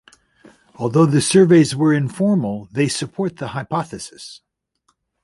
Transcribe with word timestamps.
Although 0.77 1.05
the 1.05 1.21
surveys 1.21 1.75
were 1.75 1.93
informal, 1.93 2.67
they 2.71 2.87
support 2.87 3.37
the 3.37 3.49
hypothesis. 3.49 4.41